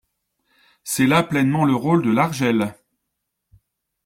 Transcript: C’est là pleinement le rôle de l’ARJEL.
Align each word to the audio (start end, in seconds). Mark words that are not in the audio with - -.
C’est 0.83 1.05
là 1.05 1.21
pleinement 1.21 1.63
le 1.63 1.75
rôle 1.75 2.03
de 2.03 2.09
l’ARJEL. 2.09 2.73